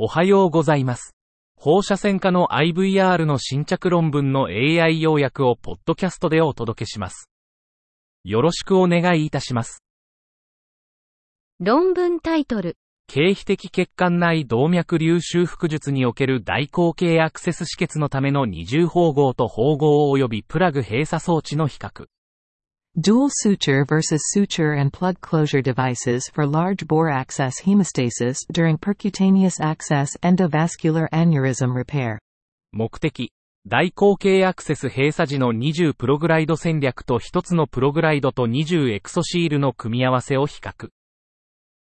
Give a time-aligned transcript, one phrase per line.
[0.00, 1.16] おはようございます。
[1.56, 7.28] 放射線科の IVR の新着論文の AI 要約をポッドキャストでお届けします。
[8.22, 9.82] よろしくお願いいたします。
[11.58, 12.76] 論文タイトル。
[13.08, 22.06] 経皮的血管内動脈瘤修復術における大口径アクセス止血のための二重縫合と縫合及びプラグ閉鎖装置の比較。
[23.00, 30.16] Dual suture versus suture and plug closure devices for large bore access hemostasis during percutaneous access
[30.24, 32.18] endovascular aneurysm repair.
[32.72, 33.30] 目的。
[33.68, 40.88] 大口径アクセス閉鎖時の20プログライド戦略と1つのプログライドと20エクソシールの組み合わせを比較。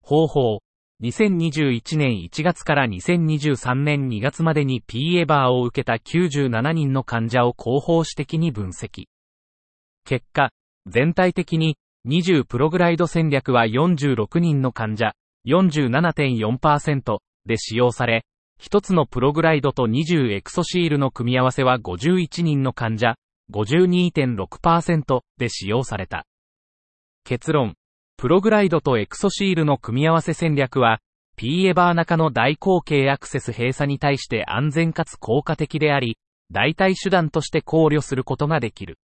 [0.00, 0.60] 方法。
[1.02, 9.08] 2021年1月から2023年2月までに P エバーを受けた97人の患者を広報史的に分析。
[10.06, 10.50] 結果、
[10.86, 11.76] 全体的に
[12.08, 15.12] 20プログライド戦略は46人の患者
[15.46, 18.24] 47.4%で使用され、
[18.58, 23.16] 一つのプログライドと20エクソシールの組み合わせは51人の患者
[23.52, 26.24] 52.6%で使用された。
[27.24, 27.74] 結論。
[28.16, 31.00] プログライドとエクソシールの組み合わせ戦略は、
[31.36, 36.18] P エバー中の大口径アクセス閉鎖に対して安全かつ効果的であり、
[36.50, 38.98] 代替手段として考慮することができる。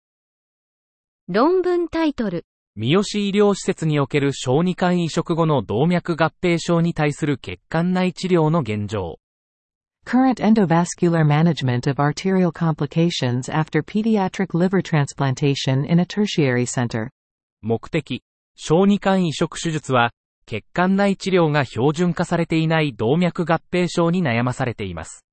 [1.31, 2.47] 論文タイトル。
[2.75, 9.19] 三好医療施設における小児管移植後の動脈合併症に対する血管内治療の現状。
[10.07, 17.11] Current endovascular management of arterial complications after pediatric liver transplantation in a tertiary center.
[17.61, 18.23] 目的。
[18.57, 20.13] 小児管移植手術は、
[20.47, 25.27] 血管内治療が標準化されていない動脈合併症に悩まされています。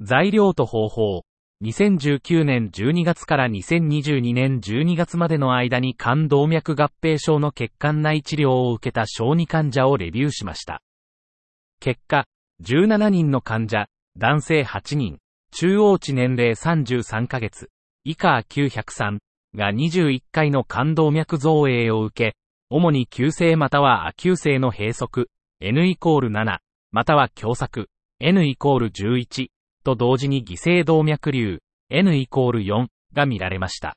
[0.00, 1.22] 材料と方法。
[1.62, 10.82] 2019年12月から2022年12月までの間に肝動脈合併症の血管内治療を受けた小児患者をレビューしました。
[11.80, 12.26] 結果、
[12.62, 13.86] 17人の患者、
[14.18, 15.18] 男性8人、
[15.50, 17.70] 中央値年齢33ヶ月、
[18.04, 19.18] 以下903
[19.54, 22.36] が21回の肝動脈造影を受け、
[22.68, 25.08] 主に急性または亜急性の閉塞、
[25.60, 26.58] N イコール7、
[26.92, 27.86] または狭窄、
[28.20, 29.48] N イコール11
[29.86, 31.60] と同時に犠牲動脈瘤、
[31.90, 33.96] N イコール4が見られました。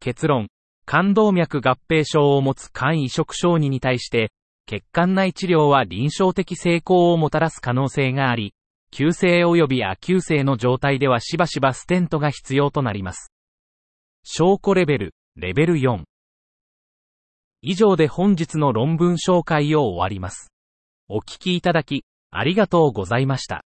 [0.00, 0.48] 結論、
[0.86, 4.32] 肝動脈合併症を持つ肝移植小児に対して、
[4.66, 8.52] 血管内治療は臨床的成功をもたらす可能性があり、
[8.90, 13.32] 急性及び亜急性の状態ではしばしばステントが必要となります。
[14.24, 16.02] 証拠レベル、レベル4。
[17.62, 20.52] 以上で本日の論文紹介を終わります。
[21.08, 23.64] お聞きいただき、ありがとうございました。